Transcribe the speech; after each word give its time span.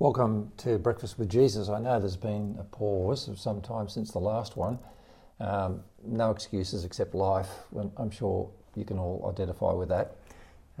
Welcome 0.00 0.50
to 0.56 0.76
Breakfast 0.76 1.20
with 1.20 1.28
Jesus. 1.28 1.68
I 1.68 1.78
know 1.78 2.00
there's 2.00 2.16
been 2.16 2.56
a 2.58 2.64
pause 2.64 3.28
of 3.28 3.38
some 3.38 3.60
time 3.60 3.88
since 3.88 4.10
the 4.10 4.18
last 4.18 4.56
one. 4.56 4.80
Um, 5.38 5.84
no 6.04 6.32
excuses 6.32 6.84
except 6.84 7.14
life. 7.14 7.48
I'm 7.96 8.10
sure 8.10 8.50
you 8.74 8.84
can 8.84 8.98
all 8.98 9.24
identify 9.32 9.72
with 9.72 9.88
that. 9.90 10.16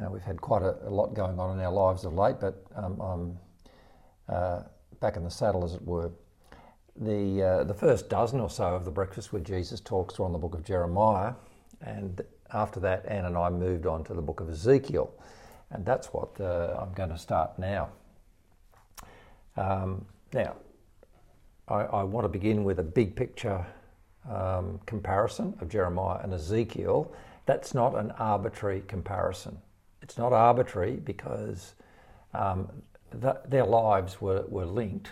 Uh, 0.02 0.10
we've 0.10 0.20
had 0.20 0.40
quite 0.40 0.62
a, 0.62 0.76
a, 0.88 0.90
lot 0.90 1.14
going 1.14 1.38
on 1.38 1.56
in 1.56 1.64
our 1.64 1.70
lives 1.70 2.04
of 2.04 2.14
late, 2.14 2.40
but 2.40 2.66
um, 2.74 3.00
I'm 3.00 3.38
uh, 4.28 4.62
back 4.98 5.16
in 5.16 5.22
the 5.22 5.30
saddle, 5.30 5.64
as 5.64 5.74
it 5.74 5.82
were. 5.82 6.10
The, 6.96 7.40
uh, 7.40 7.64
the 7.64 7.74
first 7.74 8.10
dozen 8.10 8.40
or 8.40 8.50
so 8.50 8.74
of 8.74 8.84
the 8.84 8.90
Breakfast 8.90 9.32
with 9.32 9.44
Jesus 9.44 9.78
talks 9.78 10.18
were 10.18 10.24
on 10.24 10.32
the 10.32 10.38
book 10.38 10.54
of 10.54 10.64
Jeremiah, 10.64 11.34
and 11.82 12.20
after 12.52 12.80
that, 12.80 13.06
Anne 13.06 13.26
and 13.26 13.38
I 13.38 13.48
moved 13.50 13.86
on 13.86 14.02
to 14.04 14.14
the 14.14 14.22
book 14.22 14.40
of 14.40 14.50
Ezekiel, 14.50 15.14
and 15.70 15.86
that's 15.86 16.08
what 16.08 16.40
uh, 16.40 16.76
I'm 16.80 16.92
going 16.94 17.10
to 17.10 17.18
start 17.18 17.60
now. 17.60 17.90
Um, 19.56 20.04
now, 20.32 20.56
I, 21.68 21.82
I, 21.82 22.02
want 22.02 22.24
to 22.24 22.28
begin 22.28 22.64
with 22.64 22.80
a 22.80 22.84
big 22.84 23.14
picture 23.14 23.64
um, 24.28 24.80
comparison 24.84 25.54
of 25.60 25.68
Jeremiah 25.68 26.20
and 26.22 26.34
Ezekiel. 26.34 27.12
That's 27.46 27.72
not 27.72 27.96
an 27.96 28.10
arbitrary 28.12 28.82
comparison. 28.88 29.58
It's 30.02 30.18
not 30.18 30.32
arbitrary 30.32 30.96
because 30.96 31.74
um, 32.34 32.68
th- 33.22 33.36
their 33.48 33.64
lives 33.64 34.20
were, 34.20 34.44
were 34.48 34.66
linked 34.66 35.10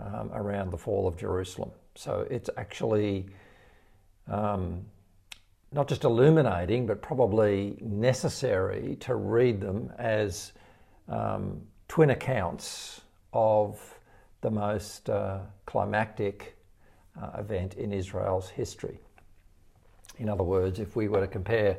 um, 0.00 0.30
around 0.32 0.70
the 0.70 0.78
fall 0.78 1.06
of 1.06 1.16
Jerusalem. 1.16 1.70
So 1.94 2.26
it's 2.30 2.48
actually 2.56 3.26
um, 4.28 4.84
not 5.72 5.88
just 5.88 6.04
illuminating, 6.04 6.86
but 6.86 7.02
probably 7.02 7.76
necessary 7.80 8.96
to 9.00 9.14
read 9.14 9.60
them 9.60 9.92
as 9.98 10.52
um, 11.08 11.60
twin 11.88 12.10
accounts 12.10 13.02
of 13.32 13.98
the 14.40 14.50
most 14.50 15.10
uh, 15.10 15.40
climactic 15.66 16.56
uh, 17.20 17.30
event 17.38 17.74
in 17.74 17.92
Israel's 17.92 18.48
history. 18.50 18.98
In 20.18 20.28
other 20.28 20.44
words, 20.44 20.78
if 20.78 20.96
we 20.96 21.08
were 21.08 21.20
to 21.20 21.26
compare 21.26 21.78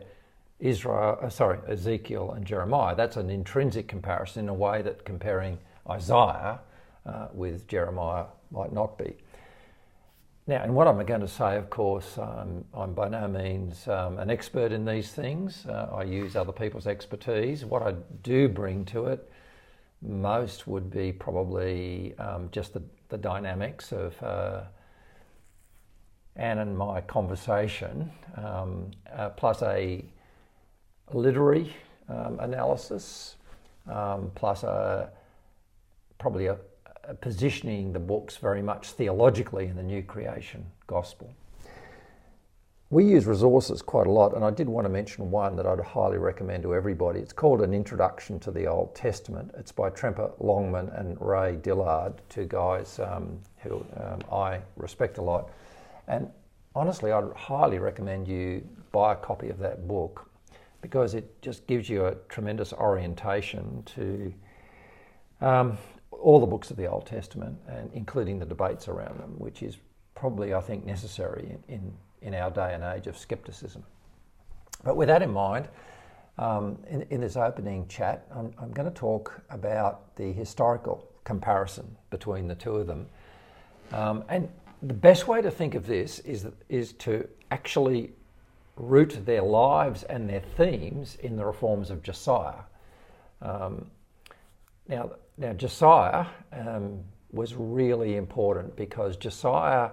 Israel, 0.59 1.17
uh, 1.21 1.29
sorry, 1.29 1.59
Ezekiel 1.67 2.31
and 2.31 2.45
Jeremiah, 2.45 2.95
that's 2.95 3.17
an 3.17 3.29
intrinsic 3.29 3.87
comparison 3.87 4.45
in 4.45 4.49
a 4.49 4.53
way 4.53 4.81
that 4.81 5.05
comparing 5.05 5.57
Isaiah 5.89 6.59
uh, 7.05 7.27
with 7.33 7.67
Jeremiah 7.67 8.25
might 8.51 8.73
not 8.73 8.97
be. 8.97 9.15
Now, 10.47 10.63
and 10.63 10.73
what 10.73 10.87
I'm 10.87 11.03
going 11.05 11.21
to 11.21 11.27
say, 11.27 11.57
of 11.57 11.69
course, 11.69 12.17
um, 12.17 12.65
I'm 12.73 12.93
by 12.93 13.07
no 13.07 13.27
means 13.27 13.87
um, 13.87 14.17
an 14.17 14.31
expert 14.31 14.71
in 14.71 14.83
these 14.83 15.11
things. 15.11 15.65
Uh, 15.67 15.89
I 15.93 16.03
use 16.03 16.35
other 16.35 16.51
people's 16.51 16.87
expertise. 16.87 17.63
What 17.65 17.83
I 17.83 17.93
do 18.23 18.49
bring 18.49 18.83
to 18.85 19.05
it 19.05 19.29
most 20.01 20.67
would 20.67 20.89
be 20.89 21.11
probably 21.11 22.17
um, 22.17 22.49
just 22.51 22.73
the, 22.73 22.81
the, 23.09 23.17
dynamics 23.17 23.91
of 23.91 24.21
uh, 24.23 24.61
Anne 26.35 26.59
and 26.59 26.77
my 26.77 27.01
conversation, 27.01 28.11
um, 28.37 28.91
uh, 29.13 29.29
plus 29.29 29.61
a 29.61 30.05
literary 31.11 31.75
um, 32.07 32.39
analysis, 32.39 33.35
um, 33.91 34.31
plus 34.35 34.63
a, 34.63 35.09
probably 36.17 36.45
a, 36.45 36.57
a 37.03 37.13
positioning 37.15 37.91
the 37.91 37.99
books 37.99 38.37
very 38.37 38.61
much 38.61 38.91
theologically 38.91 39.65
in 39.67 39.75
the 39.75 39.83
new 39.83 40.01
creation 40.01 40.65
gospel. 40.87 41.33
We 42.91 43.05
use 43.05 43.27
resources 43.27 43.83
quite 43.83 44.07
a 44.07 44.11
lot, 44.11 44.35
and 44.35 44.43
I 44.43 44.49
did 44.49 44.67
want 44.67 44.85
to 44.85 44.89
mention 44.89 45.29
one 45.29 45.55
that 45.57 45.67
I'd 45.67 45.79
highly 45.79 46.17
recommend 46.17 46.63
to 46.63 46.73
everybody. 46.73 47.19
It's 47.19 47.31
called 47.31 47.61
An 47.61 47.71
Introduction 47.71 48.39
to 48.39 48.49
the 48.49 48.65
Old 48.65 48.95
Testament. 48.95 49.51
It's 49.55 49.71
by 49.71 49.91
Tremper 49.91 50.31
Longman 50.39 50.89
and 50.95 51.15
Ray 51.21 51.57
Dillard, 51.57 52.19
two 52.29 52.45
guys 52.45 52.97
um, 52.97 53.39
who 53.57 53.85
um, 53.95 54.21
I 54.31 54.61
respect 54.75 55.19
a 55.19 55.21
lot. 55.21 55.51
And 56.07 56.31
honestly, 56.73 57.11
I'd 57.11 57.31
highly 57.35 57.77
recommend 57.77 58.27
you 58.27 58.67
buy 58.91 59.13
a 59.13 59.17
copy 59.17 59.49
of 59.49 59.59
that 59.59 59.87
book 59.87 60.27
because 60.81 61.13
it 61.13 61.39
just 61.43 61.67
gives 61.67 61.89
you 61.89 62.07
a 62.07 62.15
tremendous 62.27 62.73
orientation 62.73 63.83
to 63.85 64.33
um, 65.41 65.77
all 66.09 66.39
the 66.39 66.47
books 66.47 66.71
of 66.71 66.77
the 66.77 66.87
Old 66.87 67.05
Testament, 67.05 67.55
and 67.67 67.91
including 67.93 68.39
the 68.39 68.47
debates 68.47 68.87
around 68.87 69.19
them, 69.19 69.35
which 69.37 69.61
is 69.61 69.77
probably, 70.15 70.55
I 70.55 70.59
think, 70.59 70.87
necessary 70.87 71.55
in, 71.67 71.75
in 71.75 71.93
in 72.21 72.33
our 72.33 72.49
day 72.49 72.73
and 72.73 72.83
age 72.83 73.07
of 73.07 73.17
skepticism. 73.17 73.83
But 74.83 74.95
with 74.95 75.07
that 75.07 75.21
in 75.21 75.31
mind, 75.31 75.67
um, 76.37 76.77
in, 76.89 77.01
in, 77.09 77.21
this 77.21 77.35
opening 77.35 77.87
chat, 77.87 78.25
I'm, 78.33 78.53
I'm, 78.61 78.71
going 78.71 78.87
to 78.89 78.97
talk 78.97 79.41
about 79.49 80.15
the 80.15 80.31
historical 80.31 81.05
comparison 81.25 81.97
between 82.11 82.47
the 82.47 82.55
two 82.55 82.77
of 82.77 82.87
them. 82.87 83.07
Um, 83.91 84.23
and 84.29 84.47
the 84.81 84.93
best 84.93 85.27
way 85.27 85.41
to 85.41 85.51
think 85.51 85.75
of 85.75 85.85
this 85.85 86.19
is, 86.19 86.47
is 86.69 86.93
to 86.93 87.27
actually 87.51 88.13
root 88.77 89.25
their 89.25 89.41
lives 89.41 90.03
and 90.03 90.29
their 90.29 90.39
themes 90.39 91.17
in 91.21 91.35
the 91.35 91.45
reforms 91.45 91.89
of 91.89 92.01
Josiah. 92.01 92.63
Um, 93.41 93.87
now, 94.87 95.11
now, 95.37 95.53
Josiah 95.53 96.25
um, 96.53 96.99
was 97.31 97.53
really 97.55 98.15
important 98.15 98.75
because 98.75 99.17
Josiah 99.17 99.91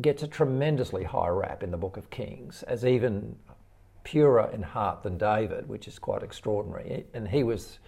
gets 0.00 0.22
a 0.22 0.28
tremendously 0.28 1.04
high 1.04 1.28
rap 1.28 1.62
in 1.62 1.70
the 1.70 1.76
Book 1.76 1.96
of 1.96 2.10
Kings 2.10 2.62
as 2.64 2.84
even 2.84 3.36
purer 4.04 4.50
in 4.52 4.62
heart 4.62 5.02
than 5.02 5.18
David, 5.18 5.68
which 5.68 5.88
is 5.88 5.98
quite 5.98 6.22
extraordinary. 6.22 7.06
And 7.14 7.28
he 7.28 7.42
was 7.42 7.78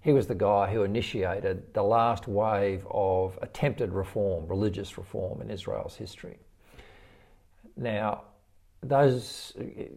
he 0.00 0.12
was 0.12 0.26
the 0.26 0.34
guy 0.34 0.72
who 0.72 0.82
initiated 0.82 1.72
the 1.74 1.82
last 1.82 2.26
wave 2.26 2.84
of 2.90 3.38
attempted 3.40 3.92
reform, 3.92 4.48
religious 4.48 4.98
reform 4.98 5.40
in 5.40 5.48
Israel's 5.48 5.94
history. 5.94 6.38
Now, 7.76 8.22
those 8.82 9.52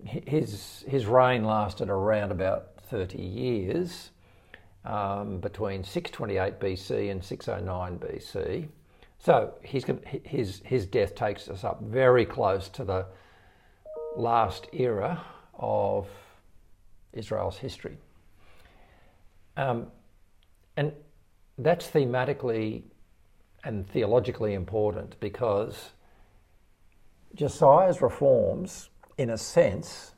his 0.05 0.85
his 0.87 1.05
reign 1.05 1.43
lasted 1.43 1.89
around 1.89 2.31
about 2.31 2.69
30 2.89 3.17
years, 3.17 4.11
um, 4.85 5.39
between 5.39 5.83
628 5.83 6.59
BC 6.59 7.11
and 7.11 7.23
609 7.23 7.99
BC. 7.99 8.67
So 9.25 9.55
his, 9.63 10.61
his 10.63 10.85
death 10.85 11.15
takes 11.15 11.49
us 11.49 11.63
up 11.63 11.81
very 11.81 12.27
close 12.27 12.69
to 12.69 12.83
the 12.83 13.07
last 14.15 14.67
era 14.71 15.19
of 15.55 16.07
Israel's 17.11 17.57
history. 17.57 17.97
Um, 19.57 19.87
and 20.77 20.93
that's 21.57 21.87
thematically 21.87 22.83
and 23.63 23.89
theologically 23.89 24.53
important 24.53 25.19
because 25.19 25.89
Josiah's 27.33 28.03
reforms, 28.03 28.91
in 29.17 29.31
a 29.31 29.39
sense, 29.39 30.11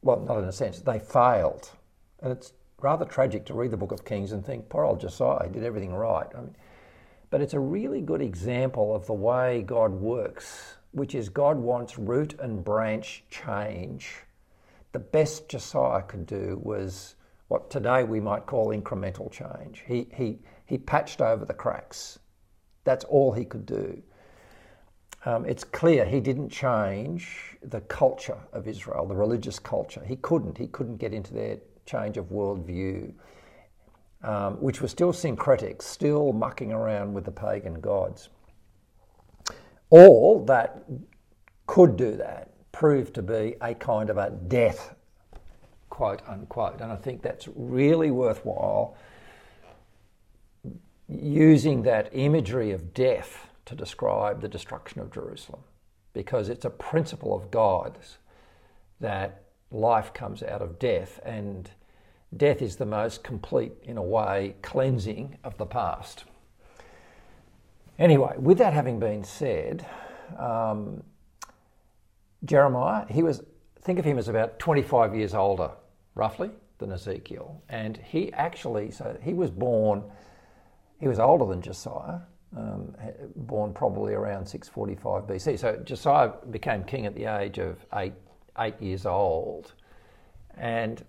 well, 0.00 0.20
not 0.20 0.38
in 0.38 0.44
a 0.44 0.52
sense, 0.52 0.78
they 0.78 1.00
failed. 1.00 1.70
And 2.22 2.32
it's 2.32 2.54
rather 2.80 3.04
tragic 3.04 3.44
to 3.44 3.52
read 3.52 3.72
the 3.72 3.76
book 3.76 3.92
of 3.92 4.06
Kings 4.06 4.32
and 4.32 4.42
think, 4.42 4.70
poor 4.70 4.84
old 4.84 5.00
Josiah 5.02 5.50
did 5.50 5.64
everything 5.64 5.92
right. 5.92 6.28
I 6.34 6.40
mean, 6.40 6.56
but 7.30 7.40
it's 7.40 7.54
a 7.54 7.60
really 7.60 8.00
good 8.00 8.22
example 8.22 8.94
of 8.94 9.06
the 9.06 9.12
way 9.12 9.62
God 9.62 9.92
works, 9.92 10.76
which 10.92 11.14
is 11.14 11.28
God 11.28 11.56
wants 11.56 11.98
root 11.98 12.34
and 12.40 12.64
branch 12.64 13.24
change. 13.30 14.14
The 14.92 14.98
best 14.98 15.48
Josiah 15.48 16.02
could 16.02 16.26
do 16.26 16.60
was 16.62 17.16
what 17.48 17.70
today 17.70 18.04
we 18.04 18.20
might 18.20 18.46
call 18.46 18.68
incremental 18.68 19.30
change. 19.30 19.84
He, 19.86 20.08
he, 20.12 20.38
he 20.64 20.78
patched 20.78 21.20
over 21.20 21.44
the 21.44 21.54
cracks. 21.54 22.18
That's 22.84 23.04
all 23.04 23.32
he 23.32 23.44
could 23.44 23.66
do. 23.66 24.02
Um, 25.24 25.44
it's 25.44 25.64
clear 25.64 26.04
he 26.04 26.20
didn't 26.20 26.50
change 26.50 27.56
the 27.62 27.80
culture 27.82 28.38
of 28.52 28.68
Israel, 28.68 29.06
the 29.06 29.16
religious 29.16 29.58
culture. 29.58 30.02
He 30.06 30.16
couldn't. 30.16 30.56
He 30.56 30.68
couldn't 30.68 30.98
get 30.98 31.12
into 31.12 31.34
their 31.34 31.58
change 31.84 32.16
of 32.16 32.26
worldview 32.26 33.12
um, 34.26 34.54
which 34.54 34.82
were 34.82 34.88
still 34.88 35.12
syncretic, 35.12 35.80
still 35.80 36.32
mucking 36.32 36.72
around 36.72 37.14
with 37.14 37.24
the 37.24 37.30
pagan 37.30 37.80
gods. 37.80 38.28
All 39.88 40.44
that 40.46 40.84
could 41.66 41.96
do 41.96 42.16
that 42.16 42.50
proved 42.72 43.14
to 43.14 43.22
be 43.22 43.54
a 43.62 43.72
kind 43.74 44.10
of 44.10 44.18
a 44.18 44.30
death, 44.30 44.96
quote 45.90 46.22
unquote. 46.28 46.80
And 46.80 46.90
I 46.90 46.96
think 46.96 47.22
that's 47.22 47.48
really 47.54 48.10
worthwhile 48.10 48.96
using 51.08 51.82
that 51.84 52.10
imagery 52.12 52.72
of 52.72 52.92
death 52.92 53.46
to 53.66 53.76
describe 53.76 54.40
the 54.40 54.48
destruction 54.48 55.00
of 55.00 55.12
Jerusalem 55.12 55.60
because 56.12 56.48
it's 56.48 56.64
a 56.64 56.70
principle 56.70 57.32
of 57.32 57.52
God's 57.52 58.18
that 58.98 59.44
life 59.70 60.12
comes 60.12 60.42
out 60.42 60.62
of 60.62 60.80
death 60.80 61.20
and 61.24 61.70
death 62.34 62.62
is 62.62 62.76
the 62.76 62.86
most 62.86 63.22
complete, 63.22 63.72
in 63.82 63.96
a 63.96 64.02
way, 64.02 64.54
cleansing 64.62 65.38
of 65.44 65.56
the 65.58 65.66
past. 65.66 66.24
Anyway, 67.98 68.34
with 68.38 68.58
that 68.58 68.72
having 68.72 68.98
been 68.98 69.24
said, 69.24 69.86
um, 70.38 71.02
Jeremiah, 72.44 73.06
he 73.08 73.22
was, 73.22 73.42
think 73.82 73.98
of 73.98 74.04
him 74.04 74.18
as 74.18 74.28
about 74.28 74.58
25 74.58 75.14
years 75.14 75.34
older, 75.34 75.70
roughly, 76.14 76.50
than 76.78 76.92
Ezekiel. 76.92 77.62
And 77.68 77.96
he 77.96 78.32
actually, 78.32 78.90
so 78.90 79.16
he 79.22 79.32
was 79.32 79.50
born, 79.50 80.02
he 81.00 81.08
was 81.08 81.18
older 81.18 81.46
than 81.46 81.62
Josiah, 81.62 82.20
um, 82.56 82.94
born 83.34 83.72
probably 83.72 84.14
around 84.14 84.46
645 84.46 85.24
BC. 85.24 85.58
So 85.58 85.76
Josiah 85.84 86.32
became 86.50 86.84
king 86.84 87.06
at 87.06 87.14
the 87.14 87.24
age 87.24 87.58
of 87.58 87.84
eight, 87.94 88.14
eight 88.58 88.80
years 88.80 89.06
old. 89.06 89.72
And 90.56 91.02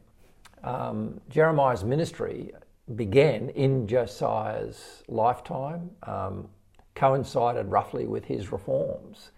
um, 0.68 1.22
Jeremiah's 1.30 1.86
ministry 1.86 2.52
began 2.96 3.50
in 3.50 3.88
Josiah's 3.88 5.02
lifetime, 5.08 5.92
um, 6.04 6.50
coincided 6.94 7.72
roughly 7.72 8.06
with 8.06 8.26
his 8.26 8.52
reforms, 8.52 9.32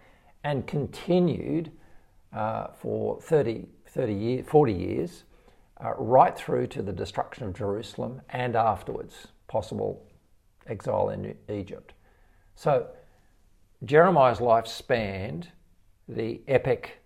and 0.43 0.65
continued 0.65 1.71
uh, 2.33 2.67
for 2.73 3.21
30, 3.21 3.67
30 3.87 4.13
years, 4.13 4.45
40 4.47 4.73
years, 4.73 5.23
uh, 5.83 5.93
right 5.97 6.35
through 6.35 6.65
to 6.65 6.81
the 6.81 6.91
destruction 6.91 7.45
of 7.45 7.53
Jerusalem 7.53 8.21
and 8.29 8.55
afterwards, 8.55 9.27
possible 9.47 10.03
exile 10.65 11.09
in 11.09 11.35
Egypt. 11.47 11.93
So 12.55 12.87
Jeremiah's 13.85 14.41
life 14.41 14.65
spanned 14.65 15.49
the 16.07 16.41
epic 16.47 17.03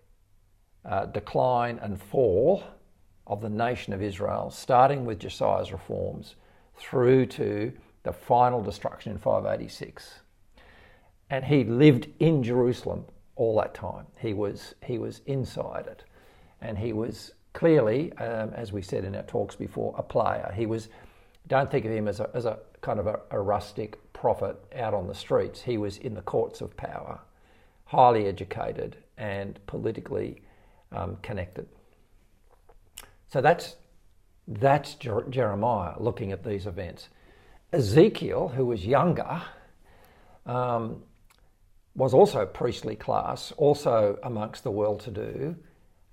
uh, 0.85 1.07
decline 1.07 1.77
and 1.81 2.01
fall 2.01 2.63
of 3.27 3.41
the 3.41 3.49
nation 3.49 3.93
of 3.93 4.01
Israel, 4.01 4.49
starting 4.49 5.05
with 5.05 5.19
Josiah's 5.19 5.71
reforms 5.71 6.35
through 6.75 7.25
to 7.27 7.71
the 8.03 8.13
final 8.13 8.61
destruction 8.61 9.11
in 9.11 9.17
586. 9.17 10.19
And 11.29 11.45
he 11.45 11.63
lived 11.63 12.09
in 12.19 12.43
Jerusalem 12.43 13.05
all 13.35 13.57
that 13.59 13.73
time. 13.73 14.05
He 14.19 14.33
was, 14.33 14.75
he 14.85 14.97
was 14.97 15.21
inside 15.25 15.87
it. 15.87 16.03
And 16.61 16.77
he 16.77 16.93
was 16.93 17.33
clearly, 17.53 18.11
um, 18.13 18.51
as 18.53 18.71
we 18.71 18.81
said 18.81 19.05
in 19.05 19.15
our 19.15 19.23
talks 19.23 19.55
before, 19.55 19.95
a 19.97 20.03
player. 20.03 20.51
He 20.55 20.65
was, 20.65 20.89
don't 21.47 21.71
think 21.71 21.85
of 21.85 21.91
him 21.91 22.07
as 22.07 22.19
a, 22.19 22.29
as 22.33 22.45
a 22.45 22.59
kind 22.81 22.99
of 22.99 23.07
a, 23.07 23.19
a 23.31 23.39
rustic 23.39 23.97
prophet 24.13 24.57
out 24.75 24.93
on 24.93 25.07
the 25.07 25.15
streets. 25.15 25.61
He 25.61 25.77
was 25.77 25.97
in 25.97 26.13
the 26.13 26.21
courts 26.21 26.61
of 26.61 26.75
power, 26.75 27.19
highly 27.85 28.27
educated 28.27 28.97
and 29.17 29.59
politically 29.67 30.41
um, 30.91 31.17
connected. 31.21 31.67
So 33.33 33.41
that's, 33.41 33.77
that's 34.47 34.93
Jer- 34.93 35.25
Jeremiah 35.27 35.95
looking 35.97 36.31
at 36.31 36.43
these 36.43 36.67
events. 36.67 37.09
Ezekiel, 37.71 38.49
who 38.49 38.63
was 38.67 38.85
younger, 38.85 39.41
um, 40.45 41.01
was 41.95 42.13
also 42.13 42.45
priestly 42.45 42.95
class, 42.95 43.51
also 43.57 44.19
amongst 44.21 44.63
the 44.63 44.69
well 44.69 44.97
to 44.97 45.09
do, 45.09 45.55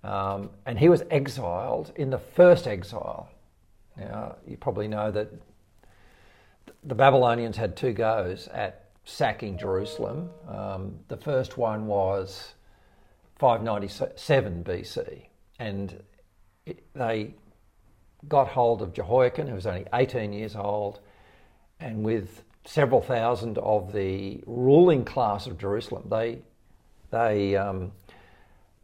um, 0.02 0.48
and 0.64 0.78
he 0.78 0.88
was 0.88 1.02
exiled 1.10 1.92
in 1.94 2.08
the 2.08 2.18
first 2.18 2.66
exile. 2.66 3.28
Now, 3.98 4.36
you 4.46 4.56
probably 4.56 4.88
know 4.88 5.10
that 5.10 5.30
the 6.82 6.94
Babylonians 6.94 7.58
had 7.58 7.76
two 7.76 7.92
goes 7.92 8.48
at 8.48 8.92
sacking 9.04 9.58
Jerusalem. 9.58 10.30
Um, 10.48 11.00
the 11.08 11.18
first 11.18 11.58
one 11.58 11.86
was 11.86 12.54
597 13.36 14.64
BC, 14.64 15.26
and 15.58 16.02
they 16.94 17.34
got 18.28 18.48
hold 18.48 18.82
of 18.82 18.92
Jehoiakim, 18.92 19.46
who 19.46 19.54
was 19.54 19.66
only 19.66 19.86
18 19.92 20.32
years 20.32 20.56
old, 20.56 21.00
and 21.78 22.02
with 22.04 22.42
several 22.64 23.00
thousand 23.00 23.58
of 23.58 23.92
the 23.92 24.42
ruling 24.46 25.04
class 25.04 25.46
of 25.46 25.58
Jerusalem, 25.58 26.04
they, 26.10 26.40
they 27.10 27.56
um, 27.56 27.92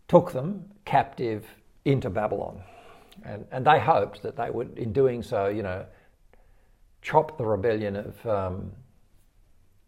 took 0.08 0.32
them 0.32 0.64
captive 0.84 1.44
into 1.84 2.08
Babylon. 2.08 2.62
And, 3.24 3.46
and 3.50 3.66
they 3.66 3.78
hoped 3.78 4.22
that 4.22 4.36
they 4.36 4.50
would, 4.50 4.78
in 4.78 4.92
doing 4.92 5.22
so, 5.22 5.48
you 5.48 5.62
know, 5.62 5.84
chop 7.02 7.38
the 7.38 7.44
rebellion 7.44 7.96
of 7.96 8.26
um, 8.26 8.72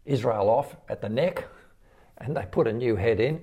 Israel 0.05 0.49
off 0.49 0.75
at 0.87 1.01
the 1.01 1.09
neck, 1.09 1.45
and 2.19 2.35
they 2.35 2.45
put 2.51 2.67
a 2.67 2.73
new 2.73 2.95
head 2.95 3.19
in 3.19 3.41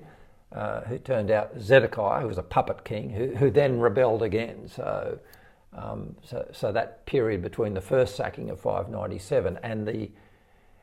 uh, 0.51 0.81
who 0.81 0.97
turned 0.97 1.31
out 1.31 1.51
Zedekiah, 1.59 2.21
who 2.21 2.27
was 2.27 2.37
a 2.37 2.43
puppet 2.43 2.83
king, 2.83 3.09
who, 3.09 3.35
who 3.35 3.51
then 3.51 3.79
rebelled 3.79 4.23
again. 4.23 4.69
So, 4.73 5.19
um, 5.73 6.15
so, 6.23 6.47
so 6.53 6.71
that 6.71 7.05
period 7.05 7.41
between 7.41 7.73
the 7.73 7.81
first 7.81 8.15
sacking 8.15 8.49
of 8.49 8.59
597 8.59 9.59
and 9.63 9.87
the 9.87 10.09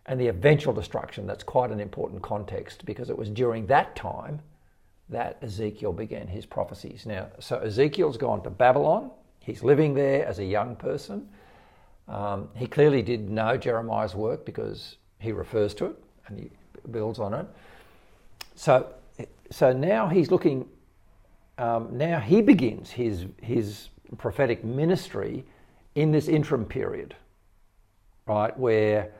and 0.06 0.20
the 0.20 0.28
eventual 0.28 0.74
destruction, 0.74 1.26
that's 1.26 1.42
quite 1.42 1.70
an 1.70 1.80
important 1.80 2.20
context 2.20 2.84
because 2.84 3.08
it 3.08 3.16
was 3.16 3.30
during 3.30 3.66
that 3.68 3.96
time 3.96 4.40
that 5.08 5.38
Ezekiel 5.42 5.92
began 5.92 6.26
his 6.26 6.44
prophecies. 6.44 7.06
Now, 7.06 7.28
so 7.38 7.58
Ezekiel's 7.58 8.16
gone 8.16 8.42
to 8.42 8.50
Babylon. 8.50 9.10
He's 9.40 9.62
living 9.62 9.94
there 9.94 10.26
as 10.26 10.38
a 10.38 10.44
young 10.44 10.76
person. 10.76 11.28
Um, 12.08 12.48
he 12.54 12.66
clearly 12.66 13.00
did 13.00 13.30
know 13.30 13.56
Jeremiah's 13.56 14.14
work 14.14 14.44
because 14.44 14.96
he 15.18 15.32
refers 15.32 15.74
to 15.74 15.86
it 15.86 16.04
and 16.26 16.38
he 16.38 16.50
builds 16.90 17.18
on 17.18 17.32
it. 17.32 17.46
So 18.56 18.86
so 19.50 19.72
now 19.72 20.08
he's 20.08 20.30
looking, 20.30 20.68
um, 21.58 21.96
now 21.96 22.20
he 22.20 22.42
begins 22.42 22.90
his, 22.90 23.26
his 23.42 23.88
prophetic 24.18 24.64
ministry 24.64 25.44
in 25.94 26.10
this 26.12 26.28
interim 26.28 26.64
period, 26.64 27.14
right, 28.26 28.56
where 28.58 29.12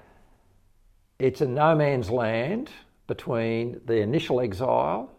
it's 1.18 1.40
a 1.40 1.46
no 1.46 1.74
man's 1.74 2.10
land 2.10 2.70
between 3.06 3.80
the 3.86 3.98
initial 3.98 4.40
exile, 4.40 5.10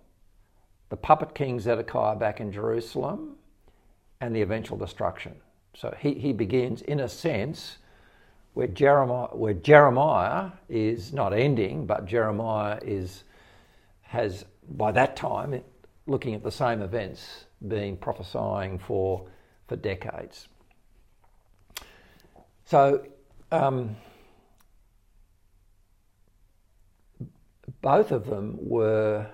the 0.89 0.97
puppet 0.97 1.33
king 1.33 1.59
Zedekiah 1.59 2.15
back 2.15 2.39
in 2.39 2.51
Jerusalem, 2.51 3.35
and 4.21 4.35
the 4.35 4.41
eventual 4.41 4.77
destruction. 4.77 5.35
So 5.75 5.93
he, 5.99 6.13
he 6.13 6.33
begins, 6.33 6.81
in 6.81 7.01
a 7.01 7.09
sense, 7.09 7.77
where 8.53 8.67
Jeremiah, 8.67 9.27
where 9.33 9.53
Jeremiah 9.53 10.51
is 10.69 11.13
not 11.13 11.33
ending, 11.33 11.85
but 11.85 12.05
Jeremiah 12.05 12.79
is, 12.81 13.23
has 14.15 14.45
by 14.67 14.91
that 14.91 15.15
time, 15.15 15.61
looking 16.07 16.33
at 16.33 16.43
the 16.43 16.51
same 16.51 16.81
events, 16.81 17.45
been 17.65 17.97
prophesying 17.97 18.79
for, 18.79 19.27
for 19.67 19.75
decades. 19.75 20.47
So, 22.65 23.05
um, 23.51 23.95
both 27.81 28.11
of 28.11 28.25
them 28.25 28.57
were 28.59 29.27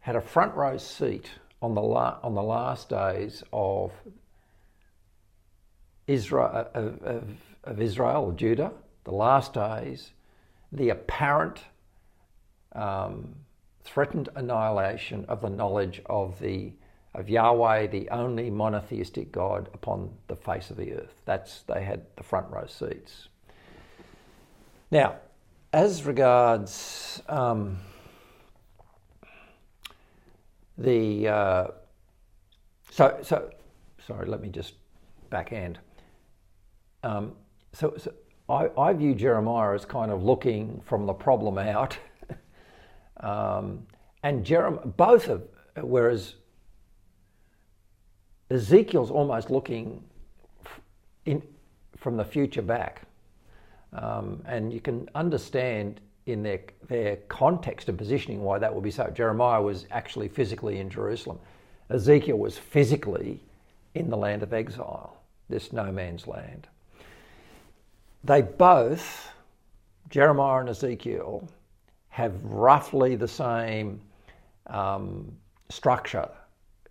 had 0.00 0.16
a 0.16 0.20
front 0.20 0.54
row 0.54 0.76
seat 0.76 1.30
on 1.60 1.74
the 1.74 1.82
la- 1.82 2.18
on 2.22 2.34
the 2.34 2.42
last 2.42 2.88
days 2.88 3.42
of 3.52 3.92
Israel 6.06 6.68
of, 6.74 7.02
of, 7.02 7.24
of 7.64 7.80
Israel 7.80 8.24
or 8.24 8.32
Judah, 8.32 8.72
the 9.04 9.12
last 9.12 9.52
days, 9.52 10.12
the 10.72 10.88
apparent 10.88 11.60
um, 12.72 13.34
threatened 13.84 14.28
annihilation 14.34 15.24
of 15.26 15.40
the 15.40 15.50
knowledge 15.50 16.02
of 16.06 16.38
the 16.40 16.72
of 17.14 17.28
Yahweh, 17.28 17.86
the 17.88 18.08
only 18.10 18.50
monotheistic 18.50 19.32
God 19.32 19.70
upon 19.72 20.10
the 20.28 20.36
face 20.36 20.70
of 20.70 20.76
the 20.76 20.92
earth. 20.92 21.22
That's 21.24 21.62
they 21.62 21.82
had 21.82 22.02
the 22.16 22.22
front 22.22 22.48
row 22.50 22.66
seats. 22.66 23.28
Now, 24.90 25.16
as 25.72 26.04
regards 26.04 27.22
um, 27.28 27.78
the 30.76 31.28
uh, 31.28 31.66
so 32.90 33.18
so 33.22 33.50
sorry, 34.06 34.26
let 34.26 34.40
me 34.40 34.48
just 34.48 34.74
backhand. 35.30 35.78
Um, 37.02 37.32
so, 37.72 37.94
so 37.96 38.12
I, 38.48 38.70
I 38.78 38.92
view 38.92 39.14
Jeremiah 39.14 39.74
as 39.74 39.84
kind 39.84 40.10
of 40.10 40.22
looking 40.22 40.80
from 40.84 41.06
the 41.06 41.12
problem 41.12 41.58
out 41.58 41.98
um, 43.20 43.86
and 44.22 44.44
Jeremiah, 44.44 44.86
both 44.86 45.28
of, 45.28 45.42
whereas 45.80 46.34
Ezekiel's 48.50 49.10
almost 49.10 49.50
looking 49.50 50.02
in, 51.26 51.42
from 51.96 52.16
the 52.16 52.24
future 52.24 52.62
back. 52.62 53.02
Um, 53.92 54.42
and 54.46 54.72
you 54.72 54.80
can 54.80 55.08
understand 55.14 56.00
in 56.26 56.42
their, 56.42 56.60
their 56.88 57.16
context 57.28 57.88
and 57.88 57.96
positioning 57.96 58.42
why 58.42 58.58
that 58.58 58.74
would 58.74 58.84
be 58.84 58.90
so. 58.90 59.08
Jeremiah 59.08 59.62
was 59.62 59.86
actually 59.90 60.28
physically 60.28 60.78
in 60.78 60.90
Jerusalem. 60.90 61.38
Ezekiel 61.90 62.38
was 62.38 62.58
physically 62.58 63.40
in 63.94 64.10
the 64.10 64.16
land 64.16 64.42
of 64.42 64.52
exile, 64.52 65.16
this 65.48 65.72
no 65.72 65.90
man's 65.90 66.26
land. 66.26 66.66
They 68.24 68.42
both, 68.42 69.30
Jeremiah 70.10 70.60
and 70.60 70.68
Ezekiel, 70.68 71.48
have 72.18 72.34
roughly 72.42 73.14
the 73.14 73.28
same 73.28 74.00
um, 74.66 75.30
structure. 75.68 76.28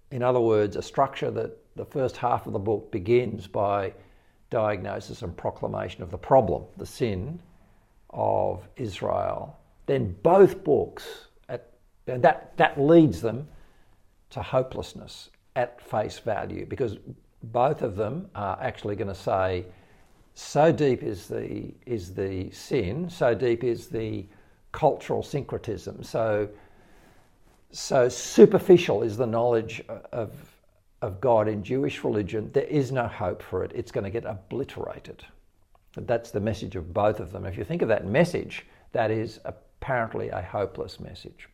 In 0.10 0.24
other 0.24 0.40
words, 0.40 0.78
a 0.78 0.82
structure 0.82 1.30
that 1.32 1.52
the 1.76 1.84
first 1.84 2.16
half 2.16 2.48
of 2.48 2.54
the 2.54 2.60
book 2.60 2.90
begins 2.94 3.46
by 3.46 3.94
diagnosis 4.50 5.24
and 5.24 5.36
proclamation 5.36 6.02
of 6.02 6.12
the 6.12 6.18
problem, 6.18 6.64
the 6.78 6.86
sin 6.86 7.42
of 8.12 8.66
Israel. 8.78 9.60
Then 9.86 10.16
both 10.24 10.64
books, 10.64 11.26
at, 11.50 11.74
and 12.08 12.24
that, 12.24 12.56
that 12.56 12.80
leads 12.80 13.20
them 13.20 13.50
to 14.30 14.42
hopelessness 14.42 15.30
at 15.58 15.82
face 15.82 16.20
value 16.20 16.66
because 16.66 17.00
both 17.44 17.82
of 17.82 17.98
them 17.98 18.30
are 18.34 18.58
actually 18.62 18.96
going 18.96 19.10
to 19.10 19.22
say, 19.34 19.66
so 20.36 20.72
deep 20.72 21.04
is 21.04 21.28
the 21.28 21.74
is 21.86 22.14
the 22.14 22.50
sin, 22.52 23.10
so 23.10 23.34
deep 23.34 23.64
is 23.64 23.88
the 23.88 24.26
cultural 24.72 25.24
syncretism, 25.24 26.04
so 26.04 26.50
so 27.72 28.08
superficial 28.08 29.04
is 29.04 29.18
the 29.18 29.28
knowledge 29.28 29.84
of 30.12 30.32
of 31.02 31.22
God 31.22 31.48
in 31.48 31.64
Jewish 31.64 32.04
religion. 32.04 32.50
There 32.54 32.64
is 32.64 32.92
no 32.92 33.08
hope 33.08 33.42
for 33.44 33.64
it. 33.64 33.72
It's 33.76 33.92
going 33.92 34.04
to 34.04 34.10
get 34.10 34.26
obliterated. 34.26 35.24
That's 35.96 36.32
the 36.32 36.40
message 36.40 36.76
of 36.76 36.94
both 36.94 37.20
of 37.20 37.32
them. 37.32 37.46
If 37.46 37.58
you 37.58 37.64
think 37.64 37.82
of 37.82 37.88
that 37.90 38.06
message, 38.06 38.66
that 38.94 39.12
is 39.12 39.40
apparently 39.46 40.30
a 40.30 40.42
hopeless 40.42 41.00
message. 41.00 41.50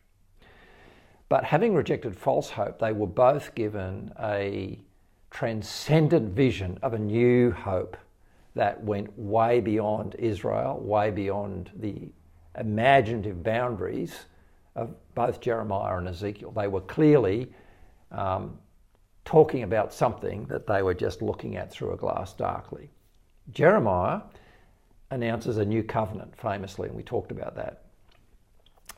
But 1.28 1.44
having 1.44 1.74
rejected 1.74 2.16
false 2.16 2.50
hope, 2.50 2.78
they 2.78 2.92
were 2.92 3.06
both 3.06 3.54
given 3.54 4.12
a 4.20 4.80
transcendent 5.30 6.34
vision 6.34 6.78
of 6.82 6.94
a 6.94 6.98
new 6.98 7.50
hope 7.50 7.96
that 8.54 8.82
went 8.84 9.18
way 9.18 9.60
beyond 9.60 10.14
Israel, 10.18 10.78
way 10.80 11.10
beyond 11.10 11.70
the 11.74 12.08
imaginative 12.58 13.42
boundaries 13.42 14.26
of 14.76 14.94
both 15.14 15.40
Jeremiah 15.40 15.98
and 15.98 16.08
Ezekiel. 16.08 16.50
They 16.50 16.68
were 16.68 16.80
clearly 16.80 17.52
um, 18.10 18.58
talking 19.24 19.62
about 19.62 19.92
something 19.92 20.44
that 20.46 20.66
they 20.66 20.82
were 20.82 20.94
just 20.94 21.22
looking 21.22 21.56
at 21.56 21.70
through 21.70 21.92
a 21.92 21.96
glass 21.96 22.32
darkly. 22.32 22.90
Jeremiah 23.52 24.20
announces 25.10 25.58
a 25.58 25.64
new 25.64 25.82
covenant 25.82 26.36
famously, 26.36 26.88
and 26.88 26.96
we 26.96 27.02
talked 27.02 27.30
about 27.30 27.54
that 27.56 27.84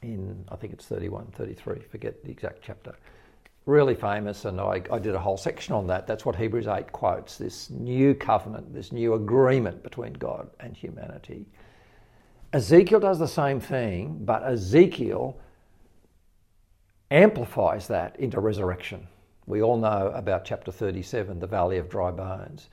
in, 0.03 0.45
I 0.51 0.57
think 0.57 0.73
it's 0.73 0.87
31, 0.87 1.27
33, 1.33 1.81
forget 1.81 2.25
the 2.25 2.31
exact 2.31 2.61
chapter. 2.63 2.95
Really 3.67 3.95
famous, 3.95 4.45
and 4.45 4.61
I, 4.61 4.83
I 4.93 4.99
did 4.99 5.15
a 5.15 5.19
whole 5.19 5.37
section 5.37 5.75
on 5.75 5.89
that. 5.89 6.07
That's 6.07 6.25
what 6.25 6.37
Hebrews 6.37 6.69
8 6.69 6.93
quotes 6.93 7.37
this 7.37 7.69
new 7.71 8.15
covenant, 8.15 8.73
this 8.73 8.93
new 8.93 9.15
agreement 9.15 9.83
between 9.83 10.13
God 10.13 10.49
and 10.61 10.77
humanity. 10.77 11.47
Ezekiel 12.57 13.01
does 13.01 13.19
the 13.19 13.29
same 13.29 13.61
thing, 13.61 14.17
but 14.23 14.43
Ezekiel 14.43 15.39
amplifies 17.11 17.87
that 17.89 18.19
into 18.19 18.41
resurrection. 18.41 19.07
We 19.45 19.61
all 19.61 19.77
know 19.77 20.11
about 20.15 20.47
chapter 20.47 20.73
37, 20.73 21.39
the 21.39 21.47
valley 21.47 21.77
of 21.77 21.91
dry 21.91 22.11
bones. 22.13 22.71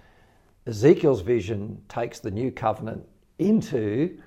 Ezekiel's 0.68 1.20
vision 1.20 1.82
takes 1.90 2.20
the 2.20 2.32
new 2.32 2.50
covenant 2.50 3.06
into 3.40 4.18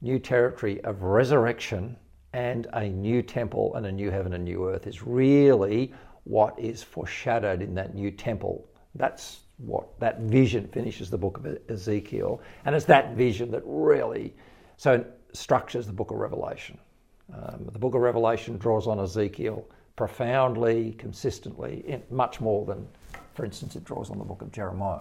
new 0.00 0.18
territory 0.18 0.82
of 0.84 1.02
resurrection 1.02 1.98
and 2.32 2.66
a 2.72 2.88
new 2.88 3.20
temple 3.20 3.74
and 3.74 3.84
a 3.84 3.92
new 3.92 4.10
heaven 4.10 4.32
and 4.32 4.42
new 4.42 4.70
earth 4.70 4.86
is 4.86 5.02
really 5.02 5.92
what 6.22 6.58
is 6.58 6.82
foreshadowed 6.82 7.60
in 7.60 7.74
that 7.74 7.94
new 7.94 8.10
temple. 8.10 8.66
That's 8.94 9.40
what 9.58 10.00
that 10.00 10.20
vision 10.20 10.66
finishes 10.68 11.10
the 11.10 11.18
book 11.18 11.36
of 11.36 11.58
Ezekiel, 11.68 12.40
and 12.64 12.74
it's 12.74 12.86
that 12.86 13.14
vision 13.14 13.50
that 13.50 13.62
really 13.66 14.34
so 14.76 15.04
structures 15.32 15.86
the 15.86 15.92
book 15.92 16.10
of 16.10 16.18
Revelation. 16.18 16.78
Um, 17.32 17.68
the 17.72 17.78
book 17.78 17.94
of 17.94 18.00
Revelation 18.00 18.58
draws 18.58 18.86
on 18.86 19.00
Ezekiel 19.00 19.66
profoundly, 19.96 20.92
consistently, 20.98 22.02
much 22.10 22.40
more 22.40 22.64
than, 22.64 22.86
for 23.34 23.44
instance, 23.44 23.76
it 23.76 23.84
draws 23.84 24.10
on 24.10 24.18
the 24.18 24.24
book 24.24 24.42
of 24.42 24.52
Jeremiah. 24.52 25.00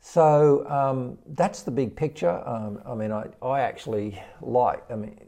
So 0.00 0.68
um, 0.68 1.18
that's 1.28 1.62
the 1.62 1.70
big 1.70 1.94
picture. 1.94 2.42
Um, 2.46 2.80
I 2.86 2.94
mean, 2.94 3.12
I, 3.12 3.26
I 3.40 3.60
actually 3.60 4.20
like, 4.40 4.82
I 4.90 4.96
mean, 4.96 5.18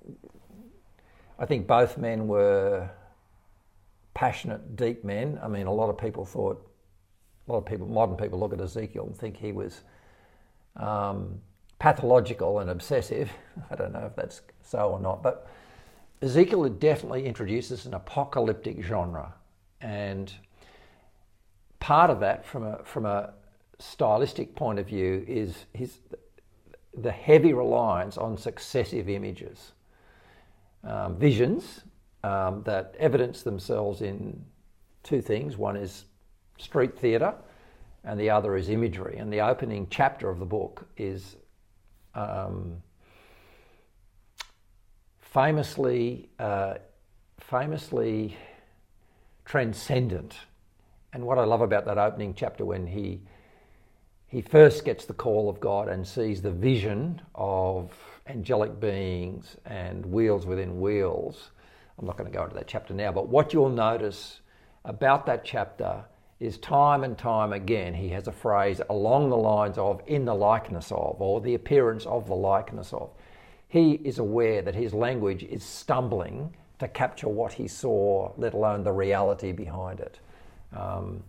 I 1.39 1.47
think 1.47 1.67
both 1.67 1.97
men 1.97 2.27
were 2.27 2.91
passionate, 4.15 4.77
deep 4.77 5.05
men. 5.05 5.39
I 5.43 5.49
mean, 5.49 5.67
a 5.67 5.73
lot 5.73 5.91
of 5.91 5.99
people 5.99 6.25
thought, 6.25 6.69
a 7.49 7.53
lot 7.53 7.59
of 7.59 7.67
people, 7.67 7.87
modern 7.87 8.17
people 8.17 8.39
look 8.39 8.53
at 8.53 8.61
Ezekiel 8.61 9.07
and 9.07 9.17
think 9.17 9.37
he 9.37 9.53
was 9.53 9.83
um, 10.77 11.41
pathological 11.79 12.61
and 12.61 12.71
obsessive. 12.71 13.31
I 13.71 13.75
don't 13.77 13.93
know 13.93 14.07
if 14.07 14.17
that's 14.17 14.43
so 14.63 14.91
or 14.91 15.01
not, 15.01 15.23
but 15.23 15.49
Ezekiel 16.23 16.69
definitely 16.69 17.27
introduces 17.27 17.87
an 17.87 17.95
apocalyptic 17.95 18.83
genre, 18.83 19.35
and 19.81 20.33
part 21.81 22.11
of 22.11 22.21
that, 22.21 22.47
from 22.47 22.65
a 22.65 22.83
from 22.85 23.05
a 23.05 23.35
stylistic 23.79 24.55
point 24.55 24.79
of 24.79 24.87
view, 24.87 25.25
is 25.29 25.67
his 25.75 25.99
the 26.97 27.11
heavy 27.11 27.53
reliance 27.53 28.17
on 28.17 28.39
successive 28.39 29.09
images, 29.09 29.73
um, 30.85 31.17
visions 31.17 31.83
um, 32.23 32.63
that 32.65 32.95
evidence 32.99 33.43
themselves 33.43 34.01
in 34.01 34.43
two 35.03 35.21
things. 35.21 35.57
One 35.57 35.77
is 35.77 36.07
street 36.59 36.99
theatre, 36.99 37.35
and 38.05 38.19
the 38.19 38.31
other 38.31 38.57
is 38.57 38.69
imagery. 38.69 39.19
And 39.19 39.33
the 39.33 39.41
opening 39.41 39.87
chapter 39.91 40.31
of 40.31 40.39
the 40.39 40.47
book 40.47 40.87
is 40.97 41.37
um, 42.15 42.83
famously, 45.21 46.29
uh, 46.39 46.75
famously 47.39 48.37
transcendent. 49.45 50.37
And 51.13 51.25
what 51.25 51.39
I 51.39 51.45
love 51.45 51.61
about 51.61 51.85
that 51.87 51.99
opening 51.99 52.35
chapter 52.35 52.65
when 52.65 52.87
he 52.87 53.21
he 54.35 54.43
first 54.43 54.85
gets 54.85 55.05
the 55.05 55.15
call 55.15 55.49
of 55.49 55.61
God 55.61 55.89
and 55.89 56.05
sees 56.05 56.43
the 56.43 56.51
vision 56.51 57.23
of 57.37 57.93
angelic 58.27 58.81
beings 58.81 59.57
and 59.65 60.05
wheels 60.05 60.45
within 60.45 60.81
wheels. 60.81 61.53
I'm 61.97 62.07
not 62.07 62.17
going 62.17 62.29
to 62.29 62.37
go 62.37 62.43
into 62.43 62.57
that 62.57 62.67
chapter 62.67 62.93
now, 62.95 63.13
but 63.13 63.29
what 63.29 63.53
you'll 63.53 63.69
notice 63.69 64.41
about 64.85 65.25
that 65.27 65.45
chapter 65.45 66.05
is 66.41 66.59
time 66.59 67.05
and 67.05 67.17
time 67.17 67.53
again 67.53 67.95
he 67.95 68.09
has 68.09 68.27
a 68.27 68.33
phrase 68.33 68.81
along 68.91 69.31
the 69.31 69.37
lines 69.37 69.79
of 69.79 70.03
in 70.07 70.25
the 70.25 70.35
likeness 70.35 70.91
of 70.91 71.21
or 71.21 71.41
the 71.41 71.55
appearance 71.55 72.07
of 72.07 72.27
the 72.27 72.35
likeness 72.35 72.93
of. 72.93 73.11
He 73.69 73.93
is 73.93 74.19
aware 74.19 74.63
that 74.63 74.75
his 74.75 74.93
language 74.95 75.43
is 75.43 75.65
stumbling 75.65 76.55
to 76.79 76.89
capture 76.89 77.29
what 77.29 77.53
he 77.53 77.69
saw, 77.69 78.33
let 78.37 78.55
alone 78.55 78.83
the 78.83 78.93
reality 78.93 79.53
behind 79.53 80.01
it. 80.01 80.19
Um, 80.77 81.23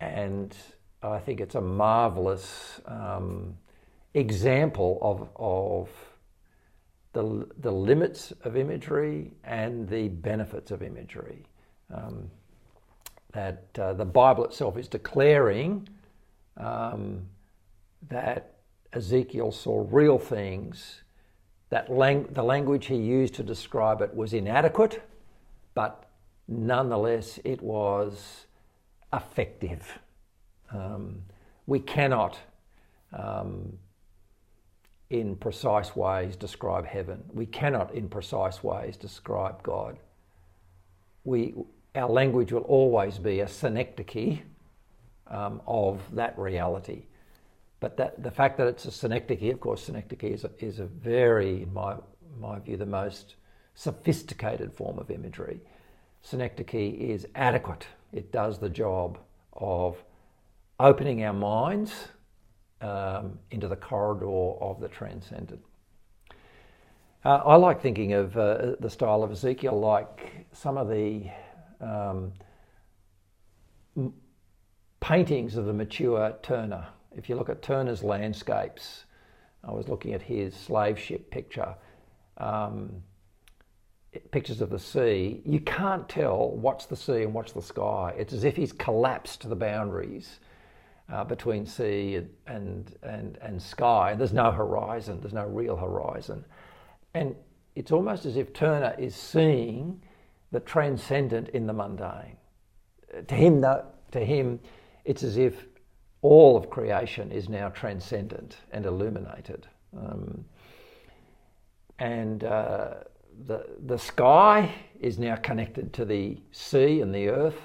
and 0.00 0.56
I 1.02 1.18
think 1.18 1.40
it's 1.40 1.54
a 1.54 1.60
marvelous 1.60 2.80
um, 2.86 3.56
example 4.14 4.98
of, 5.02 5.28
of 5.36 5.88
the, 7.12 7.46
the 7.58 7.70
limits 7.70 8.32
of 8.44 8.56
imagery 8.56 9.32
and 9.44 9.88
the 9.88 10.08
benefits 10.08 10.70
of 10.70 10.82
imagery. 10.82 11.44
Um, 11.92 12.30
that 13.32 13.64
uh, 13.78 13.92
the 13.94 14.04
Bible 14.04 14.44
itself 14.44 14.76
is 14.76 14.88
declaring 14.88 15.88
um, 16.56 17.22
that 18.08 18.54
Ezekiel 18.92 19.50
saw 19.52 19.86
real 19.90 20.18
things, 20.18 21.02
that 21.70 21.90
lang- 21.90 22.28
the 22.30 22.42
language 22.42 22.86
he 22.86 22.96
used 22.96 23.34
to 23.34 23.42
describe 23.42 24.02
it 24.02 24.14
was 24.14 24.34
inadequate, 24.34 25.02
but 25.74 26.04
nonetheless 26.46 27.38
it 27.44 27.62
was 27.62 28.46
effective. 29.12 29.98
Um, 30.70 31.22
we 31.66 31.80
cannot, 31.80 32.38
um, 33.12 33.78
in 35.10 35.36
precise 35.36 35.94
ways, 35.94 36.36
describe 36.36 36.86
heaven. 36.86 37.22
We 37.32 37.46
cannot, 37.46 37.94
in 37.94 38.08
precise 38.08 38.62
ways, 38.62 38.96
describe 38.96 39.62
God. 39.62 39.98
We, 41.24 41.54
our 41.94 42.08
language 42.08 42.52
will 42.52 42.62
always 42.62 43.18
be 43.18 43.40
a 43.40 43.48
synecdoche 43.48 44.38
um, 45.26 45.60
of 45.66 46.00
that 46.14 46.38
reality. 46.38 47.04
But 47.80 47.96
that, 47.96 48.22
the 48.22 48.30
fact 48.30 48.58
that 48.58 48.66
it's 48.66 48.84
a 48.84 48.92
synecdoche, 48.92 49.52
of 49.52 49.60
course, 49.60 49.84
synecdoche 49.84 50.30
is 50.32 50.44
a, 50.44 50.50
is 50.58 50.78
a 50.78 50.86
very, 50.86 51.64
in 51.64 51.72
my, 51.74 51.96
my 52.38 52.58
view, 52.60 52.76
the 52.76 52.86
most 52.86 53.34
sophisticated 53.74 54.72
form 54.72 54.98
of 54.98 55.10
imagery. 55.10 55.60
Synecdoche 56.22 56.94
is 56.94 57.26
adequate. 57.34 57.86
It 58.12 58.30
does 58.30 58.58
the 58.58 58.68
job 58.68 59.18
of 59.52 59.96
opening 60.78 61.24
our 61.24 61.32
minds 61.32 61.92
um, 62.80 63.38
into 63.50 63.68
the 63.68 63.76
corridor 63.76 64.26
of 64.26 64.80
the 64.80 64.88
transcendent. 64.88 65.60
Uh, 67.24 67.40
I 67.44 67.54
like 67.56 67.80
thinking 67.80 68.12
of 68.14 68.36
uh, 68.36 68.74
the 68.80 68.90
style 68.90 69.22
of 69.22 69.30
Ezekiel 69.30 69.78
like 69.78 70.46
some 70.52 70.76
of 70.76 70.88
the 70.88 71.22
um, 71.82 72.32
paintings 75.00 75.56
of 75.56 75.66
the 75.66 75.72
mature 75.72 76.34
Turner. 76.42 76.86
If 77.14 77.28
you 77.28 77.36
look 77.36 77.48
at 77.48 77.60
Turner's 77.60 78.02
landscapes, 78.02 79.04
I 79.64 79.72
was 79.72 79.88
looking 79.88 80.14
at 80.14 80.22
his 80.22 80.54
slave 80.54 80.98
ship 80.98 81.30
picture, 81.30 81.74
um, 82.38 83.02
pictures 84.30 84.60
of 84.60 84.70
the 84.70 84.78
sea, 84.78 85.42
you 85.44 85.60
can't 85.60 86.08
tell 86.08 86.50
what's 86.50 86.86
the 86.86 86.96
sea 86.96 87.22
and 87.22 87.34
what's 87.34 87.52
the 87.52 87.62
sky. 87.62 88.14
It's 88.16 88.32
as 88.32 88.44
if 88.44 88.56
he's 88.56 88.72
collapsed 88.72 89.48
the 89.48 89.56
boundaries 89.56 90.40
uh, 91.12 91.24
between 91.24 91.66
sea 91.66 92.20
and, 92.46 92.94
and, 93.02 93.38
and 93.40 93.60
sky. 93.60 94.14
There's 94.14 94.32
no 94.32 94.50
horizon, 94.50 95.20
there's 95.20 95.32
no 95.32 95.46
real 95.46 95.76
horizon. 95.76 96.44
And 97.14 97.34
it's 97.74 97.92
almost 97.92 98.26
as 98.26 98.36
if 98.36 98.52
Turner 98.52 98.94
is 98.98 99.14
seeing 99.14 100.02
the 100.52 100.60
transcendent 100.60 101.48
in 101.48 101.66
the 101.66 101.72
mundane. 101.72 102.36
To 103.26 103.34
him, 103.34 103.60
To 104.12 104.24
him, 104.24 104.60
it's 105.04 105.22
as 105.22 105.36
if 105.36 105.66
all 106.20 106.56
of 106.56 106.70
creation 106.70 107.32
is 107.32 107.48
now 107.48 107.70
transcendent 107.70 108.58
and 108.70 108.86
illuminated. 108.86 109.66
Um, 109.96 110.44
and 111.98 112.44
uh, 112.44 112.94
the, 113.46 113.66
the 113.86 113.98
sky 113.98 114.72
is 115.00 115.18
now 115.18 115.36
connected 115.36 115.92
to 115.94 116.04
the 116.04 116.38
sea 116.52 117.00
and 117.00 117.14
the 117.14 117.28
earth, 117.28 117.58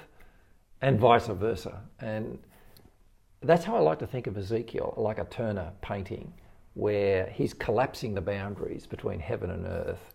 and 0.80 0.98
vice 0.98 1.26
versa. 1.26 1.80
And 2.00 2.38
that's 3.42 3.64
how 3.64 3.76
I 3.76 3.80
like 3.80 3.98
to 4.00 4.06
think 4.06 4.26
of 4.26 4.36
Ezekiel, 4.36 4.94
like 4.96 5.18
a 5.18 5.24
Turner 5.24 5.72
painting, 5.82 6.32
where 6.74 7.26
he's 7.26 7.52
collapsing 7.54 8.14
the 8.14 8.20
boundaries 8.20 8.86
between 8.86 9.20
heaven 9.20 9.50
and 9.50 9.66
earth 9.66 10.14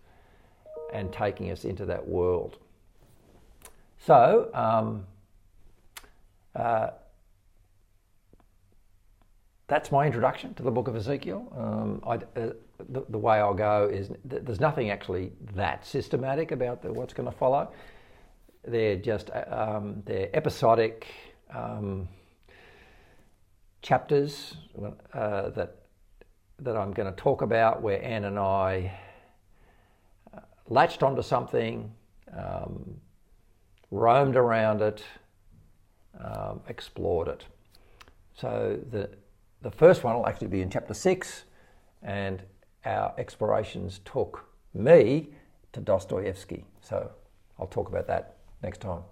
and 0.92 1.12
taking 1.12 1.50
us 1.50 1.64
into 1.64 1.84
that 1.86 2.06
world. 2.06 2.58
So, 4.06 4.50
um, 4.52 5.06
uh, 6.54 6.88
that's 9.66 9.90
my 9.90 10.04
introduction 10.04 10.52
to 10.54 10.62
the 10.62 10.70
book 10.70 10.88
of 10.88 10.96
Ezekiel. 10.96 11.50
Um, 11.56 12.02
uh, 12.06 12.18
the, 12.90 13.06
the, 13.08 13.18
way 13.18 13.38
I'll 13.38 13.54
go 13.54 13.88
is 13.90 14.08
th- 14.28 14.42
there's 14.44 14.60
nothing 14.60 14.90
actually 14.90 15.32
that 15.54 15.86
systematic 15.86 16.52
about 16.52 16.82
the, 16.82 16.92
what's 16.92 17.14
going 17.14 17.30
to 17.30 17.36
follow. 17.36 17.72
They're 18.66 18.96
just 18.96 19.30
uh, 19.30 19.44
um, 19.48 20.02
they're 20.04 20.28
episodic 20.34 21.06
um, 21.54 22.06
chapters 23.80 24.54
uh, 25.14 25.48
that 25.50 25.76
that 26.58 26.76
I'm 26.76 26.92
going 26.92 27.12
to 27.12 27.20
talk 27.20 27.40
about 27.40 27.80
where 27.80 28.02
Anne 28.04 28.24
and 28.24 28.38
I 28.38 28.98
uh, 30.34 30.40
latched 30.68 31.02
onto 31.02 31.22
something, 31.22 31.90
um, 32.36 33.00
roamed 33.90 34.36
around 34.36 34.82
it, 34.82 35.02
um, 36.22 36.60
explored 36.68 37.28
it. 37.28 37.44
So 38.34 38.78
the 38.90 39.10
the 39.62 39.70
first 39.70 40.04
one 40.04 40.14
will 40.14 40.26
actually 40.26 40.48
be 40.48 40.60
in 40.60 40.68
chapter 40.70 40.94
six, 40.94 41.44
and 42.02 42.42
our 42.84 43.14
explorations 43.16 44.00
took 44.04 44.46
me 44.74 45.30
to 45.72 45.80
Dostoevsky. 45.80 46.64
So 46.80 47.10
I'll 47.58 47.66
talk 47.66 47.88
about 47.88 48.06
that 48.08 48.36
next 48.62 48.80
time. 48.80 49.02